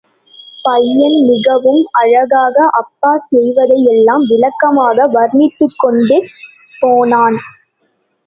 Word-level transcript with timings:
பையன் 0.65 1.17
மிகவும் 1.25 1.81
அழகாக 1.99 2.63
அப்பா 2.79 3.11
செய்ததையெல்லாம் 3.27 4.23
விளக்கமாக 4.31 5.07
வருணித்துக்கொண்டே 5.13 6.19
போனான். 6.81 7.37